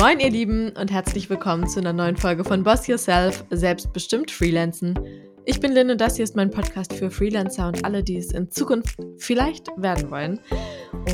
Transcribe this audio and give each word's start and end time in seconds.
Moin 0.00 0.18
ihr 0.18 0.30
Lieben 0.30 0.70
und 0.80 0.90
herzlich 0.90 1.28
willkommen 1.28 1.68
zu 1.68 1.78
einer 1.78 1.92
neuen 1.92 2.16
Folge 2.16 2.42
von 2.42 2.62
Boss 2.62 2.86
Yourself, 2.86 3.44
selbstbestimmt 3.50 4.30
Freelancen. 4.30 4.98
Ich 5.44 5.60
bin 5.60 5.72
Lynn 5.72 5.90
und 5.90 6.00
das 6.00 6.16
hier 6.16 6.24
ist 6.24 6.34
mein 6.34 6.50
Podcast 6.50 6.94
für 6.94 7.10
Freelancer 7.10 7.68
und 7.68 7.84
alle, 7.84 8.02
die 8.02 8.16
es 8.16 8.32
in 8.32 8.50
Zukunft 8.50 8.96
vielleicht 9.18 9.68
werden 9.76 10.10
wollen. 10.10 10.40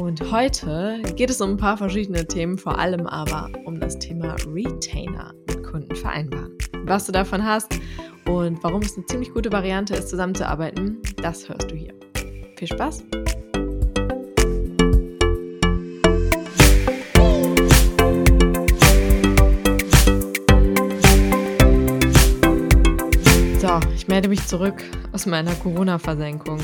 Und 0.01 0.31
heute 0.31 1.03
geht 1.17 1.31
es 1.31 1.41
um 1.41 1.51
ein 1.51 1.57
paar 1.57 1.77
verschiedene 1.77 2.29
Themen, 2.29 2.59
vor 2.59 2.79
allem 2.79 3.09
aber 3.09 3.51
um 3.65 3.81
das 3.81 3.99
Thema 3.99 4.37
Retainer 4.47 5.35
mit 5.49 5.65
Kunden 5.65 5.97
vereinbaren. 5.97 6.57
Was 6.85 7.07
du 7.07 7.13
davon 7.13 7.45
hast 7.45 7.75
und 8.29 8.63
warum 8.63 8.83
es 8.83 8.97
eine 8.97 9.07
ziemlich 9.07 9.33
gute 9.35 9.51
Variante 9.51 9.97
ist, 9.97 10.11
zusammenzuarbeiten, 10.11 11.03
das 11.21 11.49
hörst 11.49 11.73
du 11.73 11.75
hier. 11.75 11.93
Viel 12.57 12.69
Spaß! 12.69 13.03
Melde 24.17 24.31
mich 24.31 24.47
zurück 24.47 24.83
aus 25.13 25.27
meiner 25.27 25.55
Corona-Versenkung. 25.57 26.59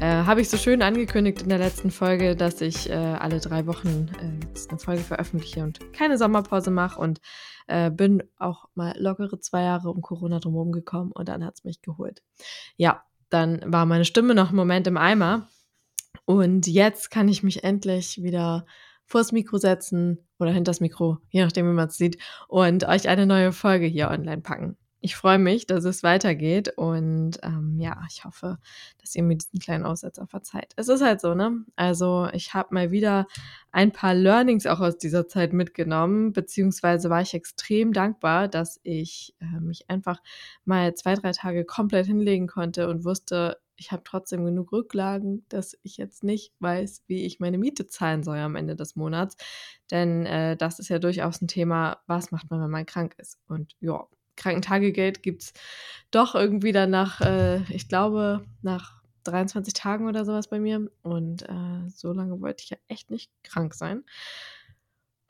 Äh, 0.00 0.24
Habe 0.24 0.40
ich 0.40 0.50
so 0.50 0.56
schön 0.56 0.82
angekündigt 0.82 1.42
in 1.42 1.48
der 1.48 1.58
letzten 1.58 1.92
Folge, 1.92 2.34
dass 2.34 2.60
ich 2.60 2.90
äh, 2.90 2.92
alle 2.92 3.38
drei 3.38 3.68
Wochen 3.68 4.10
äh, 4.20 4.44
jetzt 4.46 4.70
eine 4.70 4.80
Folge 4.80 5.02
veröffentliche 5.02 5.62
und 5.62 5.92
keine 5.92 6.18
Sommerpause 6.18 6.72
mache 6.72 7.00
und 7.00 7.20
äh, 7.68 7.92
bin 7.92 8.24
auch 8.36 8.64
mal 8.74 8.96
lockere 8.98 9.38
zwei 9.38 9.62
Jahre 9.62 9.90
um 9.90 10.02
Corona 10.02 10.40
drumherum 10.40 10.72
gekommen 10.72 11.12
und 11.12 11.28
dann 11.28 11.44
hat 11.44 11.54
es 11.54 11.62
mich 11.62 11.82
geholt. 11.82 12.24
Ja, 12.76 13.04
dann 13.30 13.62
war 13.64 13.86
meine 13.86 14.04
Stimme 14.04 14.34
noch 14.34 14.48
einen 14.48 14.56
Moment 14.56 14.88
im 14.88 14.96
Eimer 14.96 15.46
und 16.24 16.66
jetzt 16.66 17.12
kann 17.12 17.28
ich 17.28 17.44
mich 17.44 17.62
endlich 17.62 18.24
wieder 18.24 18.66
vors 19.04 19.30
Mikro 19.30 19.58
setzen 19.58 20.26
oder 20.40 20.50
hinters 20.50 20.80
Mikro, 20.80 21.18
je 21.30 21.44
nachdem, 21.44 21.70
wie 21.70 21.74
man 21.74 21.86
es 21.86 21.96
sieht, 21.96 22.20
und 22.48 22.88
euch 22.88 23.08
eine 23.08 23.24
neue 23.24 23.52
Folge 23.52 23.86
hier 23.86 24.10
online 24.10 24.42
packen 24.42 24.76
ich 25.00 25.14
freue 25.14 25.38
mich, 25.38 25.66
dass 25.66 25.84
es 25.84 26.02
weitergeht 26.02 26.76
und 26.76 27.38
ähm, 27.42 27.78
ja, 27.78 28.00
ich 28.10 28.24
hoffe, 28.24 28.58
dass 29.00 29.14
ihr 29.14 29.22
mir 29.22 29.36
diesen 29.36 29.60
kleinen 29.60 29.84
Aussetzer 29.84 30.26
verzeiht. 30.26 30.72
Es 30.76 30.88
ist 30.88 31.02
halt 31.02 31.20
so, 31.20 31.34
ne? 31.34 31.64
Also 31.76 32.28
ich 32.32 32.54
habe 32.54 32.74
mal 32.74 32.90
wieder 32.90 33.26
ein 33.70 33.92
paar 33.92 34.14
Learnings 34.14 34.66
auch 34.66 34.80
aus 34.80 34.98
dieser 34.98 35.28
Zeit 35.28 35.52
mitgenommen, 35.52 36.32
beziehungsweise 36.32 37.10
war 37.10 37.22
ich 37.22 37.34
extrem 37.34 37.92
dankbar, 37.92 38.48
dass 38.48 38.80
ich 38.82 39.34
äh, 39.40 39.60
mich 39.60 39.88
einfach 39.88 40.20
mal 40.64 40.94
zwei, 40.94 41.14
drei 41.14 41.32
Tage 41.32 41.64
komplett 41.64 42.06
hinlegen 42.06 42.48
konnte 42.48 42.88
und 42.88 43.04
wusste, 43.04 43.58
ich 43.76 43.92
habe 43.92 44.02
trotzdem 44.04 44.44
genug 44.44 44.72
Rücklagen, 44.72 45.44
dass 45.48 45.78
ich 45.84 45.96
jetzt 45.96 46.24
nicht 46.24 46.52
weiß, 46.58 47.04
wie 47.06 47.24
ich 47.24 47.38
meine 47.38 47.58
Miete 47.58 47.86
zahlen 47.86 48.24
soll 48.24 48.38
am 48.38 48.56
Ende 48.56 48.74
des 48.74 48.96
Monats. 48.96 49.36
Denn 49.92 50.26
äh, 50.26 50.56
das 50.56 50.80
ist 50.80 50.88
ja 50.88 50.98
durchaus 50.98 51.40
ein 51.40 51.46
Thema, 51.46 52.00
was 52.08 52.32
macht 52.32 52.50
man, 52.50 52.60
wenn 52.60 52.70
man 52.70 52.86
krank 52.86 53.14
ist? 53.18 53.38
Und 53.46 53.76
ja, 53.80 54.04
Krankentagegeld 54.38 55.22
gibt 55.22 55.42
es 55.42 55.52
doch 56.10 56.34
irgendwie 56.34 56.72
dann 56.72 56.90
nach, 56.90 57.20
äh, 57.20 57.62
ich 57.72 57.88
glaube, 57.88 58.44
nach 58.62 59.02
23 59.24 59.74
Tagen 59.74 60.08
oder 60.08 60.24
sowas 60.24 60.48
bei 60.48 60.58
mir. 60.58 60.90
Und 61.02 61.42
äh, 61.42 61.88
so 61.88 62.12
lange 62.12 62.40
wollte 62.40 62.64
ich 62.64 62.70
ja 62.70 62.78
echt 62.88 63.10
nicht 63.10 63.30
krank 63.42 63.74
sein. 63.74 64.04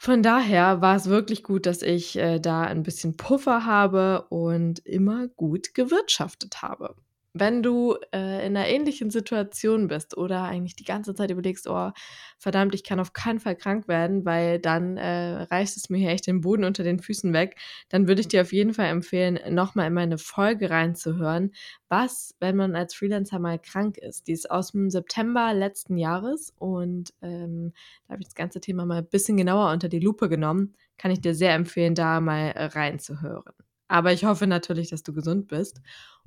Von 0.00 0.22
daher 0.22 0.80
war 0.80 0.94
es 0.94 1.06
wirklich 1.06 1.42
gut, 1.42 1.66
dass 1.66 1.82
ich 1.82 2.16
äh, 2.16 2.38
da 2.38 2.62
ein 2.62 2.84
bisschen 2.84 3.16
Puffer 3.16 3.64
habe 3.64 4.26
und 4.28 4.78
immer 4.86 5.26
gut 5.26 5.74
gewirtschaftet 5.74 6.62
habe 6.62 6.94
wenn 7.34 7.62
du 7.62 7.96
äh, 8.12 8.46
in 8.46 8.56
einer 8.56 8.66
ähnlichen 8.66 9.10
Situation 9.10 9.88
bist 9.88 10.16
oder 10.16 10.42
eigentlich 10.42 10.76
die 10.76 10.84
ganze 10.84 11.14
Zeit 11.14 11.30
überlegst, 11.30 11.68
oh, 11.68 11.90
verdammt, 12.38 12.74
ich 12.74 12.84
kann 12.84 13.00
auf 13.00 13.12
keinen 13.12 13.40
Fall 13.40 13.56
krank 13.56 13.88
werden, 13.88 14.24
weil 14.24 14.58
dann 14.58 14.96
äh, 14.96 15.42
reißt 15.42 15.76
es 15.76 15.90
mir 15.90 15.98
hier 15.98 16.10
echt 16.10 16.26
den 16.26 16.40
Boden 16.40 16.64
unter 16.64 16.82
den 16.82 16.98
Füßen 17.00 17.32
weg, 17.32 17.56
dann 17.88 18.08
würde 18.08 18.20
ich 18.20 18.28
dir 18.28 18.42
auf 18.42 18.52
jeden 18.52 18.74
Fall 18.74 18.86
empfehlen, 18.86 19.38
nochmal 19.54 19.88
in 19.88 19.94
meine 19.94 20.18
Folge 20.18 20.70
reinzuhören, 20.70 21.52
was, 21.88 22.34
wenn 22.40 22.56
man 22.56 22.74
als 22.74 22.94
Freelancer 22.94 23.38
mal 23.38 23.58
krank 23.58 23.98
ist. 23.98 24.26
Die 24.28 24.32
ist 24.32 24.50
aus 24.50 24.72
dem 24.72 24.90
September 24.90 25.54
letzten 25.54 25.96
Jahres 25.96 26.52
und 26.58 27.12
ähm, 27.22 27.72
da 28.06 28.12
habe 28.12 28.22
ich 28.22 28.28
das 28.28 28.34
ganze 28.34 28.60
Thema 28.60 28.86
mal 28.86 28.98
ein 28.98 29.08
bisschen 29.08 29.36
genauer 29.36 29.72
unter 29.72 29.88
die 29.88 30.00
Lupe 30.00 30.28
genommen. 30.28 30.74
Kann 30.96 31.10
ich 31.10 31.20
dir 31.20 31.34
sehr 31.34 31.54
empfehlen, 31.54 31.94
da 31.94 32.20
mal 32.20 32.50
äh, 32.50 32.64
reinzuhören. 32.64 33.67
Aber 33.88 34.12
ich 34.12 34.24
hoffe 34.24 34.46
natürlich, 34.46 34.90
dass 34.90 35.02
du 35.02 35.12
gesund 35.12 35.48
bist 35.48 35.80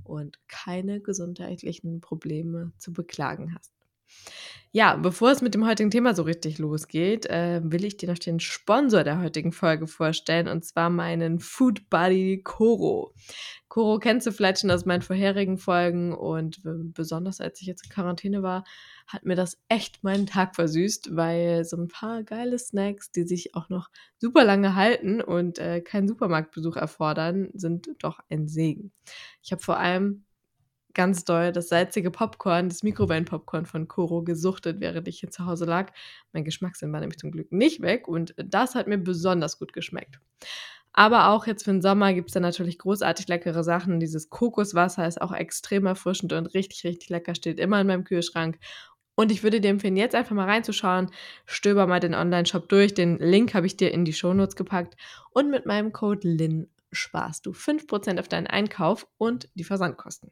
und 0.03 0.39
keine 0.47 0.99
gesundheitlichen 0.99 2.01
Probleme 2.01 2.73
zu 2.77 2.91
beklagen 2.91 3.55
hast. 3.55 3.71
Ja, 4.73 4.95
bevor 4.95 5.31
es 5.31 5.41
mit 5.41 5.53
dem 5.53 5.65
heutigen 5.67 5.91
Thema 5.91 6.15
so 6.15 6.23
richtig 6.23 6.57
losgeht, 6.57 7.25
äh, 7.25 7.61
will 7.63 7.83
ich 7.83 7.97
dir 7.97 8.09
noch 8.09 8.17
den 8.17 8.39
Sponsor 8.39 9.03
der 9.03 9.21
heutigen 9.21 9.51
Folge 9.51 9.85
vorstellen 9.85 10.47
und 10.47 10.63
zwar 10.63 10.89
meinen 10.89 11.39
Food 11.39 11.89
Buddy 11.89 12.41
Koro. 12.43 13.13
Koro 13.71 14.01
schon 14.01 14.69
aus 14.69 14.85
meinen 14.85 15.01
vorherigen 15.01 15.57
Folgen 15.57 16.13
und 16.13 16.59
besonders 16.93 17.39
als 17.39 17.61
ich 17.61 17.67
jetzt 17.67 17.85
in 17.85 17.89
Quarantäne 17.89 18.43
war, 18.43 18.65
hat 19.07 19.23
mir 19.23 19.37
das 19.37 19.61
echt 19.69 20.03
meinen 20.03 20.27
Tag 20.27 20.57
versüßt, 20.57 21.15
weil 21.15 21.63
so 21.63 21.77
ein 21.77 21.87
paar 21.87 22.23
geile 22.23 22.59
Snacks, 22.59 23.13
die 23.13 23.23
sich 23.23 23.55
auch 23.55 23.69
noch 23.69 23.89
super 24.17 24.43
lange 24.43 24.75
halten 24.75 25.21
und 25.21 25.57
äh, 25.57 25.79
keinen 25.79 26.09
Supermarktbesuch 26.09 26.75
erfordern, 26.75 27.47
sind 27.53 27.87
doch 27.99 28.19
ein 28.29 28.49
Segen. 28.49 28.91
Ich 29.41 29.53
habe 29.53 29.61
vor 29.61 29.77
allem 29.77 30.25
ganz 30.93 31.23
doll 31.23 31.53
das 31.53 31.69
salzige 31.69 32.11
Popcorn, 32.11 32.67
das 32.67 32.83
Mikrowellenpopcorn 32.83 33.65
von 33.65 33.87
Koro 33.87 34.21
gesuchtet, 34.21 34.81
während 34.81 35.07
ich 35.07 35.21
hier 35.21 35.31
zu 35.31 35.45
Hause 35.45 35.63
lag. 35.63 35.93
Mein 36.33 36.43
Geschmackssinn 36.43 36.91
war 36.91 36.99
nämlich 36.99 37.19
zum 37.19 37.31
Glück 37.31 37.53
nicht 37.53 37.81
weg 37.81 38.09
und 38.09 38.35
das 38.37 38.75
hat 38.75 38.87
mir 38.87 38.97
besonders 38.97 39.59
gut 39.59 39.71
geschmeckt. 39.71 40.19
Aber 40.93 41.29
auch 41.29 41.47
jetzt 41.47 41.63
für 41.63 41.71
den 41.71 41.81
Sommer 41.81 42.13
gibt 42.13 42.29
es 42.29 42.33
da 42.33 42.39
natürlich 42.39 42.77
großartig 42.77 43.27
leckere 43.27 43.63
Sachen. 43.63 43.99
Dieses 43.99 44.29
Kokoswasser 44.29 45.07
ist 45.07 45.21
auch 45.21 45.31
extrem 45.31 45.85
erfrischend 45.85 46.33
und 46.33 46.47
richtig, 46.47 46.83
richtig 46.83 47.09
lecker, 47.09 47.33
steht 47.33 47.59
immer 47.59 47.79
in 47.79 47.87
meinem 47.87 48.03
Kühlschrank. 48.03 48.57
Und 49.15 49.31
ich 49.31 49.43
würde 49.43 49.61
dir 49.61 49.69
empfehlen, 49.69 49.97
jetzt 49.97 50.15
einfach 50.15 50.35
mal 50.35 50.49
reinzuschauen. 50.49 51.11
Stöber 51.45 51.85
mal 51.87 51.99
den 51.99 52.15
Online-Shop 52.15 52.67
durch. 52.69 52.93
Den 52.93 53.19
Link 53.19 53.53
habe 53.53 53.67
ich 53.67 53.77
dir 53.77 53.91
in 53.91 54.05
die 54.05 54.13
Shownotes 54.13 54.55
gepackt. 54.55 54.95
Und 55.31 55.49
mit 55.49 55.65
meinem 55.65 55.93
Code 55.93 56.27
LIN 56.27 56.69
sparst 56.91 57.45
du 57.45 57.51
5% 57.51 58.19
auf 58.19 58.27
deinen 58.27 58.47
Einkauf 58.47 59.07
und 59.17 59.49
die 59.53 59.63
Versandkosten. 59.63 60.31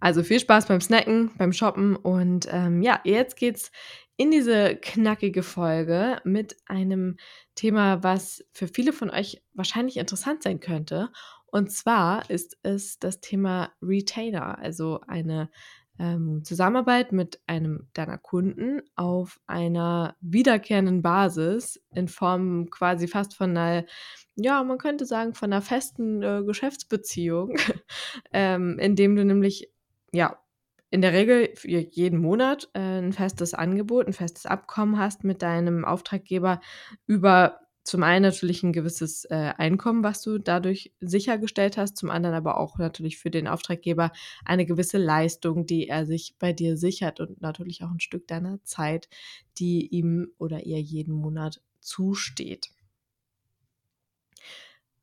Also 0.00 0.22
viel 0.22 0.40
Spaß 0.40 0.66
beim 0.66 0.80
Snacken, 0.80 1.30
beim 1.38 1.52
Shoppen 1.52 1.96
und 1.96 2.48
ähm, 2.50 2.82
ja, 2.82 3.00
jetzt 3.04 3.36
geht's 3.36 3.70
in 4.16 4.30
diese 4.30 4.76
knackige 4.76 5.42
Folge 5.42 6.20
mit 6.24 6.56
einem 6.66 7.16
Thema, 7.54 8.02
was 8.02 8.44
für 8.52 8.68
viele 8.68 8.92
von 8.92 9.10
euch 9.10 9.42
wahrscheinlich 9.54 9.96
interessant 9.96 10.42
sein 10.42 10.60
könnte. 10.60 11.10
Und 11.46 11.70
zwar 11.70 12.30
ist 12.30 12.56
es 12.62 12.98
das 12.98 13.20
Thema 13.20 13.72
Retainer, 13.82 14.58
also 14.58 15.00
eine 15.06 15.50
ähm, 15.98 16.42
Zusammenarbeit 16.44 17.12
mit 17.12 17.40
einem 17.46 17.88
deiner 17.92 18.18
Kunden 18.18 18.82
auf 18.96 19.40
einer 19.46 20.16
wiederkehrenden 20.20 21.02
Basis 21.02 21.82
in 21.94 22.08
Form 22.08 22.70
quasi 22.70 23.08
fast 23.08 23.36
von 23.36 23.56
einer, 23.56 23.84
ja, 24.34 24.62
man 24.64 24.78
könnte 24.78 25.04
sagen, 25.04 25.34
von 25.34 25.52
einer 25.52 25.62
festen 25.62 26.22
äh, 26.22 26.42
Geschäftsbeziehung, 26.44 27.56
ähm, 28.32 28.78
indem 28.78 29.16
du 29.16 29.24
nämlich, 29.24 29.70
ja, 30.12 30.38
in 30.90 31.00
der 31.00 31.14
Regel 31.14 31.54
für 31.54 31.68
jeden 31.68 32.20
Monat 32.20 32.68
äh, 32.74 32.80
ein 32.80 33.14
festes 33.14 33.54
Angebot, 33.54 34.06
ein 34.06 34.12
festes 34.12 34.44
Abkommen 34.44 34.98
hast 34.98 35.24
mit 35.24 35.40
deinem 35.40 35.86
Auftraggeber 35.86 36.60
über 37.06 37.60
zum 37.84 38.02
einen 38.02 38.22
natürlich 38.22 38.62
ein 38.62 38.72
gewisses 38.72 39.24
äh, 39.24 39.52
Einkommen, 39.56 40.04
was 40.04 40.22
du 40.22 40.38
dadurch 40.38 40.92
sichergestellt 41.00 41.76
hast, 41.76 41.96
zum 41.96 42.10
anderen 42.10 42.36
aber 42.36 42.58
auch 42.58 42.78
natürlich 42.78 43.18
für 43.18 43.30
den 43.30 43.48
Auftraggeber 43.48 44.12
eine 44.44 44.66
gewisse 44.66 44.98
Leistung, 44.98 45.66
die 45.66 45.88
er 45.88 46.06
sich 46.06 46.36
bei 46.38 46.52
dir 46.52 46.76
sichert 46.76 47.18
und 47.20 47.40
natürlich 47.40 47.82
auch 47.82 47.90
ein 47.90 48.00
Stück 48.00 48.28
deiner 48.28 48.62
Zeit, 48.64 49.08
die 49.58 49.86
ihm 49.88 50.28
oder 50.38 50.64
ihr 50.64 50.80
jeden 50.80 51.14
Monat 51.14 51.60
zusteht. 51.80 52.70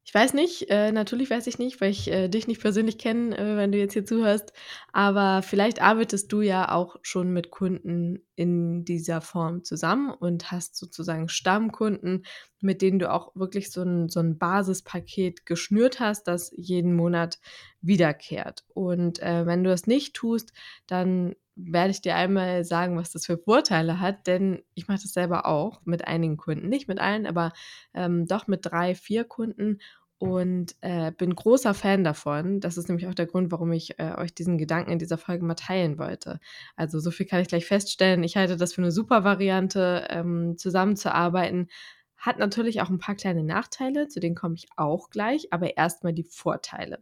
Ich 0.10 0.16
weiß 0.16 0.34
nicht, 0.34 0.72
äh, 0.72 0.92
natürlich 0.92 1.30
weiß 1.30 1.46
ich 1.46 1.60
nicht, 1.60 1.80
weil 1.82 1.92
ich 1.92 2.10
äh, 2.10 2.30
dich 2.30 2.48
nicht 2.48 2.62
persönlich 2.62 2.98
kenne, 2.98 3.38
äh, 3.38 3.58
wenn 3.58 3.72
du 3.72 3.78
jetzt 3.78 3.94
hier 3.94 4.06
zuhörst, 4.06 4.54
aber 4.92 5.44
vielleicht 5.44 5.84
arbeitest 5.84 6.34
du 6.34 6.42
ja 6.42 6.72
auch 6.72 6.96
schon 7.04 7.32
mit 7.32 7.52
Kunden 7.52 8.26
in 8.34 8.86
dieser 8.86 9.22
Form 9.22 9.64
zusammen 9.64 10.10
und 10.10 10.50
hast 10.50 10.78
sozusagen 10.78 11.30
Stammkunden, 11.30 12.26
mit 12.60 12.82
denen 12.82 12.98
du 12.98 13.14
auch 13.14 13.36
wirklich 13.36 13.70
so 13.70 13.84
ein, 13.84 14.10
so 14.10 14.20
ein 14.20 14.40
Basispaket 14.40 15.46
geschnürt 15.46 16.00
hast, 16.00 16.24
das 16.24 16.52
jeden 16.58 16.96
Monat 16.96 17.38
wiederkehrt. 17.82 18.66
Und 18.74 19.22
äh, 19.22 19.46
wenn 19.46 19.64
du 19.64 19.70
das 19.70 19.86
nicht 19.86 20.16
tust, 20.16 20.54
dann 20.88 21.36
werde 21.66 21.92
ich 21.92 22.02
dir 22.02 22.16
einmal 22.16 22.64
sagen, 22.64 22.98
was 22.98 23.12
das 23.12 23.26
für 23.26 23.38
Vorteile 23.38 24.00
hat, 24.00 24.28
denn 24.28 24.64
ich 24.76 24.88
mache 24.88 25.02
das 25.02 25.14
selber 25.14 25.46
auch 25.46 25.82
mit 25.86 26.08
einigen 26.08 26.38
Kunden, 26.38 26.70
nicht 26.70 26.88
mit 26.88 27.00
allen, 27.00 27.26
aber 27.26 27.52
ähm, 27.94 28.26
doch 28.28 28.48
mit 28.48 28.66
drei, 28.66 28.96
vier 28.96 29.24
Kunden 29.24 29.80
und 30.20 30.76
äh, 30.82 31.12
bin 31.12 31.34
großer 31.34 31.74
Fan 31.74 32.04
davon. 32.04 32.60
Das 32.60 32.78
ist 32.78 32.90
nämlich 32.90 33.08
auch 33.08 33.14
der 33.14 33.26
Grund, 33.26 33.52
warum 33.52 33.72
ich 33.72 33.98
äh, 34.00 34.16
euch 34.18 34.34
diesen 34.34 34.58
Gedanken 34.58 34.92
in 34.92 35.00
dieser 35.00 35.18
Folge 35.18 35.46
mal 35.46 35.56
teilen 35.56 35.98
wollte. 35.98 36.40
Also 36.76 37.00
so 37.00 37.10
viel 37.10 37.26
kann 37.26 37.42
ich 37.42 37.48
gleich 37.48 37.66
feststellen. 37.66 38.24
Ich 38.24 38.36
halte 38.36 38.58
das 38.58 38.74
für 38.74 38.82
eine 38.82 38.92
super 38.92 39.24
Variante, 39.24 40.06
ähm, 40.10 40.58
zusammenzuarbeiten. 40.58 41.70
hat 42.18 42.38
natürlich 42.38 42.82
auch 42.82 42.90
ein 42.90 43.00
paar 43.00 43.16
kleine 43.16 43.46
Nachteile, 43.46 44.10
zu 44.10 44.20
denen 44.20 44.36
komme 44.36 44.56
ich 44.56 44.68
auch 44.76 45.10
gleich, 45.10 45.54
aber 45.54 45.78
erstmal 45.78 46.12
die 46.12 46.26
Vorteile. 46.26 47.02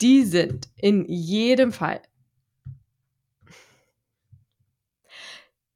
Die 0.00 0.24
sind 0.24 0.68
in 0.76 1.04
jedem 1.06 1.72
Fall 1.72 2.00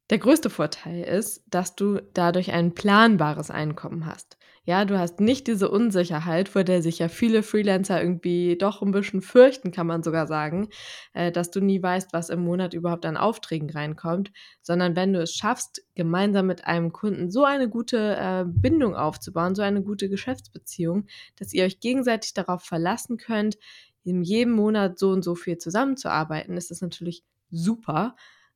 Der 0.09 0.17
größte 0.17 0.49
Vorteil 0.49 1.03
ist, 1.03 1.43
dass 1.51 1.75
du 1.75 2.01
dadurch 2.15 2.51
ein 2.51 2.73
planbares 2.73 3.51
Einkommen 3.51 4.07
hast. 4.07 4.37
Ja, 4.65 4.85
du 4.85 4.99
hast 4.99 5.19
nicht 5.19 5.47
diese 5.47 5.69
Unsicherheit, 5.69 6.49
vor 6.49 6.63
der 6.63 6.81
sich 6.81 6.99
ja 6.99 7.09
viele 7.09 7.43
Freelancer 7.43 8.01
irgendwie 8.01 8.57
doch 8.57 8.81
ein 8.81 8.91
bisschen 8.91 9.21
fürchten, 9.21 9.71
kann 9.71 9.87
man 9.87 10.03
sogar 10.03 10.27
sagen, 10.27 10.69
äh, 11.13 11.31
dass 11.31 11.51
du 11.51 11.59
nie 11.59 11.81
weißt, 11.81 12.11
was 12.11 12.29
im 12.29 12.41
Monat 12.41 12.73
überhaupt 12.73 13.05
an 13.05 13.17
Aufträgen 13.17 13.69
reinkommt, 13.69 14.31
sondern 14.61 14.95
wenn 14.95 15.13
du 15.13 15.21
es 15.21 15.33
schaffst, 15.33 15.83
gemeinsam 15.95 16.47
mit 16.47 16.65
einem 16.65 16.91
Kunden 16.91 17.31
so 17.31 17.45
eine 17.45 17.69
gute 17.69 18.15
äh, 18.17 18.45
Bindung 18.47 18.95
aufzubauen, 18.95 19.55
so 19.55 19.61
eine 19.61 19.81
gute 19.81 20.09
Geschäftsbeziehung, 20.09 21.07
dass 21.35 21.53
ihr 21.53 21.65
euch 21.65 21.79
gegenseitig 21.79 22.33
darauf 22.33 22.63
verlassen 22.63 23.17
könnt, 23.17 23.57
in 24.03 24.23
jedem 24.23 24.53
Monat 24.53 24.97
so 24.97 25.09
und 25.09 25.23
so 25.23 25.35
viel 25.35 25.57
zusammenzuarbeiten, 25.57 26.57
ist 26.57 26.71
das 26.71 26.81
natürlich 26.81 27.23
super 27.51 28.15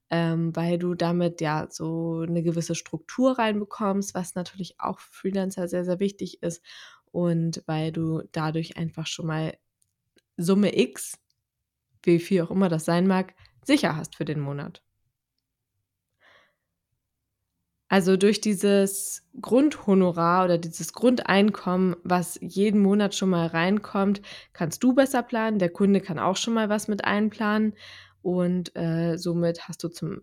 ähm, 0.10 0.56
weil 0.56 0.78
du 0.78 0.96
damit 0.96 1.42
ja 1.42 1.68
so 1.70 2.22
eine 2.28 2.44
gewisse 2.44 2.76
Struktur 2.76 3.38
reinbekommst, 3.40 4.14
was 4.16 4.36
natürlich 4.36 4.80
auch 4.80 5.00
für 5.00 5.12
Freelancer 5.14 5.68
sehr, 5.68 5.86
sehr 5.86 6.00
wichtig 6.00 6.42
ist 6.44 6.64
und 7.12 7.64
weil 7.66 7.92
du 7.92 8.24
dadurch 8.32 8.78
einfach 8.78 9.08
schon 9.08 9.28
mal 9.28 9.58
Summe 10.38 10.78
X, 10.78 11.20
wie 12.04 12.20
viel 12.20 12.42
auch 12.42 12.52
immer 12.52 12.70
das 12.70 12.86
sein 12.86 13.08
mag, 13.08 13.34
sicher 13.66 13.96
hast 13.96 14.16
für 14.16 14.26
den 14.26 14.40
Monat. 14.40 14.84
Also 17.94 18.18
durch 18.18 18.42
dieses 18.42 19.22
Grundhonorar 19.40 20.46
oder 20.46 20.58
dieses 20.58 20.94
Grundeinkommen, 20.94 21.96
was 22.04 22.40
jeden 22.42 22.82
Monat 22.82 23.14
schon 23.14 23.30
mal 23.30 23.46
reinkommt, 23.46 24.24
kannst 24.52 24.84
du 24.84 24.96
besser 24.96 25.22
planen. 25.22 25.60
Der 25.60 25.70
Kunde 25.70 26.02
kann 26.02 26.18
auch 26.18 26.36
schon 26.36 26.56
mal 26.56 26.70
was 26.70 26.88
mit 26.88 27.06
einplanen. 27.06 27.76
Und 28.24 28.76
äh, 28.76 29.18
somit 29.18 29.68
hast 29.68 29.84
du 29.84 29.90
zum, 29.90 30.22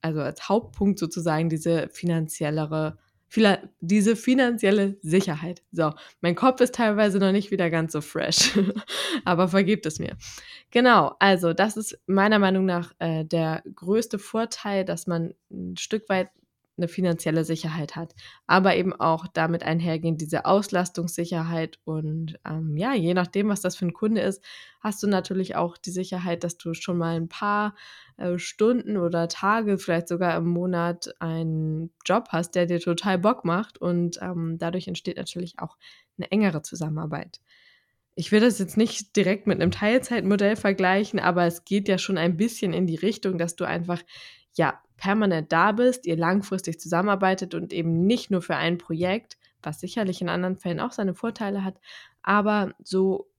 also 0.00 0.20
als 0.20 0.48
Hauptpunkt 0.48 0.98
sozusagen 0.98 1.50
diese 1.50 1.88
finanziellere, 1.90 2.96
diese 3.80 4.16
finanzielle 4.16 4.96
Sicherheit. 5.02 5.62
So, 5.72 5.92
mein 6.22 6.34
Kopf 6.34 6.62
ist 6.62 6.76
teilweise 6.76 7.18
noch 7.18 7.32
nicht 7.32 7.50
wieder 7.50 7.68
ganz 7.68 7.92
so 7.92 8.00
fresh, 8.00 8.56
aber 9.26 9.48
vergebt 9.48 9.84
es 9.84 9.98
mir. 9.98 10.16
Genau, 10.70 11.14
also 11.18 11.52
das 11.52 11.76
ist 11.76 11.98
meiner 12.06 12.38
Meinung 12.38 12.64
nach 12.64 12.94
äh, 13.00 13.24
der 13.24 13.62
größte 13.74 14.18
Vorteil, 14.18 14.86
dass 14.86 15.06
man 15.06 15.34
ein 15.50 15.76
Stück 15.76 16.08
weit 16.08 16.30
eine 16.78 16.88
finanzielle 16.88 17.44
Sicherheit 17.44 17.96
hat, 17.96 18.14
aber 18.46 18.76
eben 18.76 18.92
auch 18.92 19.26
damit 19.26 19.62
einhergehend 19.62 20.20
diese 20.20 20.46
Auslastungssicherheit 20.46 21.78
und 21.84 22.38
ähm, 22.48 22.76
ja, 22.76 22.94
je 22.94 23.14
nachdem, 23.14 23.48
was 23.48 23.60
das 23.60 23.76
für 23.76 23.86
ein 23.86 23.92
Kunde 23.92 24.20
ist, 24.22 24.42
hast 24.80 25.02
du 25.02 25.06
natürlich 25.06 25.56
auch 25.56 25.76
die 25.76 25.90
Sicherheit, 25.90 26.44
dass 26.44 26.56
du 26.56 26.74
schon 26.74 26.98
mal 26.98 27.16
ein 27.16 27.28
paar 27.28 27.74
äh, 28.16 28.38
Stunden 28.38 28.96
oder 28.96 29.28
Tage, 29.28 29.78
vielleicht 29.78 30.08
sogar 30.08 30.36
im 30.36 30.46
Monat 30.46 31.14
einen 31.20 31.90
Job 32.04 32.28
hast, 32.30 32.54
der 32.54 32.66
dir 32.66 32.80
total 32.80 33.18
Bock 33.18 33.44
macht 33.44 33.78
und 33.78 34.18
ähm, 34.22 34.56
dadurch 34.58 34.88
entsteht 34.88 35.18
natürlich 35.18 35.58
auch 35.58 35.76
eine 36.16 36.30
engere 36.30 36.62
Zusammenarbeit. 36.62 37.40
Ich 38.14 38.32
will 38.32 38.40
das 38.40 38.58
jetzt 38.58 38.76
nicht 38.76 39.14
direkt 39.14 39.46
mit 39.46 39.60
einem 39.60 39.70
Teilzeitmodell 39.70 40.56
vergleichen, 40.56 41.20
aber 41.20 41.44
es 41.46 41.64
geht 41.64 41.86
ja 41.86 41.98
schon 41.98 42.18
ein 42.18 42.36
bisschen 42.36 42.72
in 42.72 42.88
die 42.88 42.96
Richtung, 42.96 43.38
dass 43.38 43.54
du 43.54 43.64
einfach 43.64 44.02
ja 44.58 44.80
permanent 44.96 45.52
da 45.52 45.72
bist, 45.72 46.06
ihr 46.06 46.16
langfristig 46.16 46.80
zusammenarbeitet 46.80 47.54
und 47.54 47.72
eben 47.72 48.06
nicht 48.06 48.30
nur 48.30 48.42
für 48.42 48.56
ein 48.56 48.78
Projekt, 48.78 49.38
was 49.62 49.80
sicherlich 49.80 50.20
in 50.20 50.28
anderen 50.28 50.56
Fällen 50.56 50.80
auch 50.80 50.92
seine 50.92 51.14
Vorteile 51.14 51.64
hat, 51.64 51.80
aber 52.22 52.74
so 52.84 53.30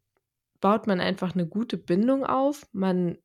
baut 0.62 0.88
man 0.88 1.00
einfach 1.00 1.34
eine 1.34 1.48
gute 1.48 1.78
Bindung 1.78 2.26
auf. 2.26 2.68
Man 2.74 3.18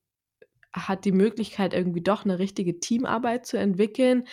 hat 0.73 1.05
die 1.05 1.13
Möglichkeit, 1.13 1.75
irgendwie 1.75 2.03
doch 2.03 2.25
eine 2.25 2.39
richtige 2.39 2.81
Teamarbeit 2.81 3.47
zu 3.47 3.57
entwickeln, 3.57 4.25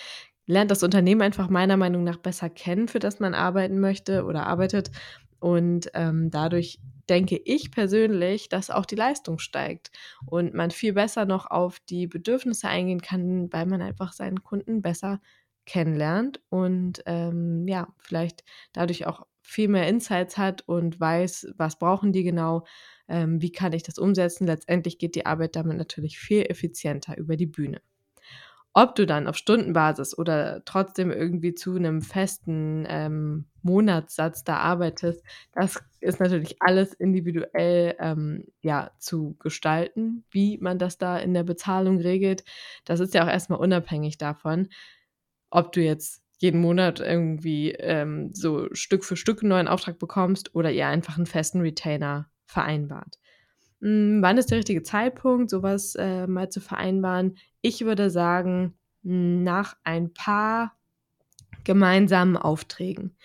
lernt 0.46 0.72
das 0.72 0.84
Unternehmen 0.84 1.22
einfach 1.22 1.50
meiner 1.50 1.78
Meinung 1.78 2.04
nach 2.04 2.18
besser 2.18 2.50
kennen, 2.50 2.88
für 2.88 3.00
das 3.00 3.20
man 3.20 3.34
arbeiten 3.34 3.80
möchte 3.80 4.26
oder 4.26 4.48
arbeitet. 4.48 4.92
Und 5.40 5.90
ähm, 5.94 6.30
dadurch 6.30 6.80
denke 7.12 7.38
ich 7.44 7.72
persönlich, 7.72 8.48
dass 8.50 8.70
auch 8.70 8.86
die 8.86 8.96
Leistung 8.96 9.38
steigt 9.38 9.92
und 10.26 10.54
man 10.54 10.72
viel 10.72 10.94
besser 10.94 11.26
noch 11.26 11.46
auf 11.52 11.80
die 11.82 12.08
Bedürfnisse 12.08 12.70
eingehen 12.70 13.02
kann, 13.02 13.52
weil 13.52 13.66
man 13.66 13.82
einfach 13.82 14.14
seinen 14.14 14.44
Kunden 14.44 14.82
besser 14.82 15.20
kennenlernt 15.66 16.42
und 16.50 17.04
ähm, 17.06 17.68
ja, 17.68 17.94
vielleicht 18.00 18.46
dadurch 18.74 19.08
auch 19.08 19.28
viel 19.42 19.68
mehr 19.68 19.88
Insights 19.90 20.38
hat 20.38 20.62
und 20.68 21.00
weiß, 21.02 21.54
was 21.58 21.78
brauchen 21.78 22.14
die 22.14 22.24
genau, 22.24 22.66
ähm, 23.10 23.42
wie 23.42 23.52
kann 23.52 23.74
ich 23.74 23.84
das 23.84 23.98
umsetzen. 23.98 24.48
Letztendlich 24.48 24.98
geht 24.98 25.16
die 25.16 25.26
Arbeit 25.26 25.58
damit 25.58 25.78
natürlich 25.78 26.18
viel 26.18 26.44
effizienter 26.50 27.18
über 27.18 27.36
die 27.36 27.48
Bühne. 27.48 27.82
Ob 28.74 28.96
du 28.96 29.06
dann 29.06 29.28
auf 29.28 29.36
Stundenbasis 29.36 30.18
oder 30.18 30.64
trotzdem 30.64 31.12
irgendwie 31.12 31.54
zu 31.54 31.76
einem 31.76 32.02
festen 32.02 32.86
ähm, 32.88 33.46
Monatssatz 33.64 34.46
da 34.46 34.58
arbeitest, 34.58 35.24
das 35.52 35.84
ist 36.00 36.22
natürlich 36.22 36.62
alles 36.62 36.94
individuell 36.94 37.96
ähm, 38.00 38.46
ja, 38.62 38.92
zu 38.98 39.36
gestalten, 39.40 40.24
wie 40.32 40.58
man 40.60 40.80
das 40.80 40.98
da 40.98 41.18
in 41.18 41.34
der 41.34 41.44
Bezahlung 41.44 42.00
regelt. 42.00 42.46
Das 42.86 43.02
ist 43.02 43.14
ja 43.14 43.24
auch 43.26 43.30
erstmal 43.30 43.60
unabhängig 43.60 44.18
davon, 44.18 44.70
ob 45.50 45.74
du 45.74 45.82
jetzt 45.82 46.24
jeden 46.38 46.62
Monat 46.62 47.02
irgendwie 47.02 47.72
ähm, 47.74 48.32
so 48.34 48.68
Stück 48.74 49.04
für 49.04 49.18
Stück 49.18 49.42
einen 49.42 49.50
neuen 49.50 49.68
Auftrag 49.68 50.00
bekommst 50.00 50.56
oder 50.56 50.72
ihr 50.72 50.88
einfach 50.88 51.18
einen 51.18 51.28
festen 51.28 51.60
Retainer 51.62 52.30
vereinbart. 52.46 53.20
Hm, 53.82 54.22
wann 54.22 54.38
ist 54.38 54.50
der 54.52 54.60
richtige 54.60 54.84
Zeitpunkt, 54.84 55.50
sowas 55.50 55.96
äh, 55.96 56.26
mal 56.28 56.50
zu 56.50 56.62
vereinbaren? 56.62 57.38
Ich 57.62 57.86
würde 57.86 58.10
sagen, 58.10 58.74
nach 59.04 59.76
ein 59.84 60.14
paar 60.14 60.76
gemeinsamen 61.64 62.38
Aufträgen. 62.38 63.16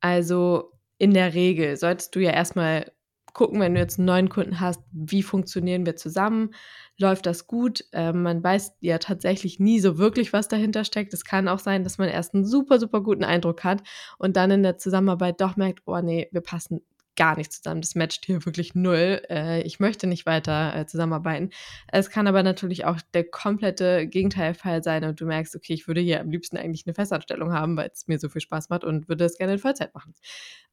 Also 0.00 0.72
in 0.98 1.14
der 1.14 1.34
Regel 1.34 1.76
solltest 1.76 2.14
du 2.14 2.20
ja 2.20 2.30
erstmal 2.30 2.92
gucken, 3.32 3.60
wenn 3.60 3.74
du 3.74 3.80
jetzt 3.80 3.98
einen 3.98 4.06
neuen 4.06 4.28
Kunden 4.28 4.60
hast, 4.60 4.82
wie 4.92 5.22
funktionieren 5.22 5.86
wir 5.86 5.96
zusammen? 5.96 6.50
Läuft 6.98 7.26
das 7.26 7.46
gut? 7.46 7.84
Äh, 7.92 8.12
man 8.12 8.42
weiß 8.42 8.72
ja 8.80 8.98
tatsächlich 8.98 9.60
nie 9.60 9.80
so 9.80 9.98
wirklich, 9.98 10.32
was 10.32 10.48
dahinter 10.48 10.84
steckt. 10.84 11.14
Es 11.14 11.24
kann 11.24 11.48
auch 11.48 11.58
sein, 11.58 11.84
dass 11.84 11.98
man 11.98 12.08
erst 12.08 12.34
einen 12.34 12.44
super, 12.44 12.78
super 12.78 13.02
guten 13.02 13.24
Eindruck 13.24 13.64
hat 13.64 13.82
und 14.18 14.36
dann 14.36 14.50
in 14.50 14.62
der 14.62 14.78
Zusammenarbeit 14.78 15.40
doch 15.40 15.56
merkt, 15.56 15.82
oh 15.86 16.00
nee, 16.00 16.28
wir 16.32 16.40
passen 16.40 16.80
gar 17.16 17.36
nicht 17.36 17.52
zusammen. 17.52 17.80
Das 17.80 17.94
matcht 17.94 18.24
hier 18.26 18.44
wirklich 18.46 18.74
null. 18.74 19.22
Äh, 19.28 19.62
ich 19.62 19.80
möchte 19.80 20.06
nicht 20.06 20.26
weiter 20.26 20.74
äh, 20.74 20.86
zusammenarbeiten. 20.86 21.50
Es 21.88 22.10
kann 22.10 22.26
aber 22.26 22.42
natürlich 22.42 22.84
auch 22.84 23.00
der 23.14 23.24
komplette 23.24 24.06
Gegenteilfall 24.06 24.82
sein 24.82 25.04
und 25.04 25.20
du 25.20 25.26
merkst, 25.26 25.54
okay, 25.56 25.74
ich 25.74 25.86
würde 25.86 26.00
hier 26.00 26.20
am 26.20 26.30
liebsten 26.30 26.56
eigentlich 26.56 26.86
eine 26.86 26.94
Festanstellung 26.94 27.52
haben, 27.52 27.76
weil 27.76 27.90
es 27.92 28.08
mir 28.08 28.18
so 28.18 28.28
viel 28.28 28.40
Spaß 28.40 28.70
macht 28.70 28.84
und 28.84 29.08
würde 29.08 29.24
es 29.24 29.38
gerne 29.38 29.54
in 29.54 29.58
Vollzeit 29.58 29.94
machen. 29.94 30.14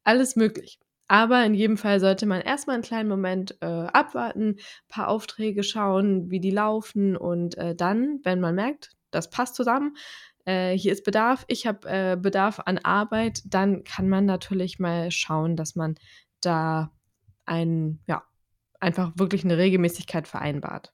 Alles 0.04 0.36
möglich. 0.36 0.80
Aber 1.08 1.46
in 1.46 1.54
jedem 1.54 1.78
Fall 1.78 2.00
sollte 2.00 2.26
man 2.26 2.42
erstmal 2.42 2.76
einen 2.76 2.84
kleinen 2.84 3.08
Moment 3.08 3.58
äh, 3.62 3.66
abwarten, 3.66 4.50
ein 4.50 4.56
paar 4.90 5.08
Aufträge 5.08 5.64
schauen, 5.64 6.30
wie 6.30 6.42
die 6.42 6.52
laufen 6.52 7.16
und 7.16 7.58
äh, 7.58 7.76
dann, 7.76 8.20
wenn 8.24 8.42
man 8.42 8.56
merkt, 8.56 8.92
das 9.12 9.30
passt 9.30 9.56
zusammen, 9.56 9.96
äh, 10.48 10.78
hier 10.78 10.92
ist 10.92 11.06
Bedarf, 11.06 11.46
ich 11.48 11.66
habe 11.66 11.88
äh, 11.88 12.18
Bedarf 12.18 12.60
an 12.66 12.78
Arbeit, 12.78 13.42
dann 13.46 13.84
kann 13.86 14.10
man 14.10 14.26
natürlich 14.26 14.80
mal 14.80 15.12
schauen, 15.12 15.56
dass 15.56 15.76
man 15.76 15.96
da 16.42 16.92
ein, 17.46 18.00
ja, 18.08 18.24
einfach 18.80 19.12
wirklich 19.16 19.44
eine 19.44 19.58
Regelmäßigkeit 19.58 20.28
vereinbart. 20.28 20.94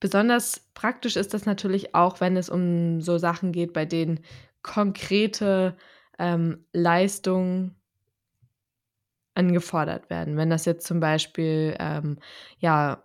Besonders 0.00 0.68
praktisch 0.74 1.14
ist 1.16 1.32
das 1.32 1.46
natürlich 1.46 1.94
auch, 1.94 2.20
wenn 2.20 2.36
es 2.36 2.48
um 2.48 3.00
so 3.00 3.18
Sachen 3.18 3.52
geht, 3.52 3.72
bei 3.72 3.84
denen 3.84 4.20
konkrete 4.62 5.76
ähm, 6.18 6.66
Leistungen 6.72 7.76
angefordert 9.34 10.10
werden. 10.10 10.36
Wenn 10.36 10.50
das 10.50 10.64
jetzt 10.64 10.86
zum 10.86 11.00
Beispiel 11.00 11.76
ähm, 11.78 12.18
ja 12.58 13.02